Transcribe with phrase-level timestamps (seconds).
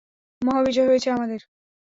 [0.41, 1.41] মহাবিজয় হয়েছে আমাদের!